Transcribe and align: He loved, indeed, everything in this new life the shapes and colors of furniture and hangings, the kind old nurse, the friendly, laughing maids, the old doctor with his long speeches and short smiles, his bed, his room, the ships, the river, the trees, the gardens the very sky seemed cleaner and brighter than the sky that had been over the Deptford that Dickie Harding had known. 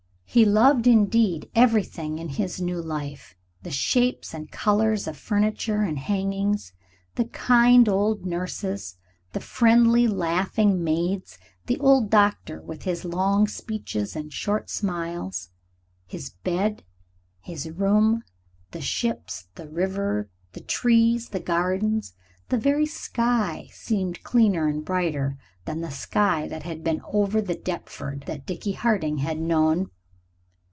He 0.33 0.45
loved, 0.45 0.87
indeed, 0.87 1.49
everything 1.55 2.17
in 2.17 2.29
this 2.29 2.57
new 2.61 2.81
life 2.81 3.35
the 3.63 3.69
shapes 3.69 4.33
and 4.33 4.49
colors 4.49 5.05
of 5.05 5.17
furniture 5.17 5.81
and 5.81 5.99
hangings, 5.99 6.71
the 7.15 7.25
kind 7.25 7.89
old 7.89 8.25
nurse, 8.25 8.61
the 9.33 9.39
friendly, 9.41 10.07
laughing 10.07 10.81
maids, 10.85 11.37
the 11.65 11.77
old 11.81 12.09
doctor 12.09 12.61
with 12.61 12.83
his 12.83 13.03
long 13.03 13.45
speeches 13.49 14.15
and 14.15 14.31
short 14.31 14.69
smiles, 14.69 15.49
his 16.07 16.29
bed, 16.29 16.85
his 17.41 17.69
room, 17.69 18.23
the 18.71 18.79
ships, 18.79 19.49
the 19.55 19.67
river, 19.67 20.29
the 20.53 20.61
trees, 20.61 21.27
the 21.27 21.41
gardens 21.41 22.13
the 22.47 22.57
very 22.57 22.85
sky 22.85 23.67
seemed 23.73 24.23
cleaner 24.23 24.69
and 24.69 24.85
brighter 24.85 25.35
than 25.65 25.81
the 25.81 25.91
sky 25.91 26.47
that 26.47 26.63
had 26.63 26.85
been 26.85 27.01
over 27.11 27.41
the 27.41 27.53
Deptford 27.53 28.23
that 28.27 28.45
Dickie 28.45 28.71
Harding 28.71 29.17
had 29.17 29.37
known. 29.37 29.91